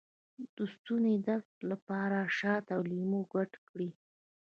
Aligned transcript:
د 0.55 0.57
ستوني 0.73 1.15
درد 1.27 1.49
لپاره 1.71 2.17
شات 2.37 2.65
او 2.75 2.81
لیمو 2.91 3.21
ګډ 3.33 3.51
کړئ 3.67 3.89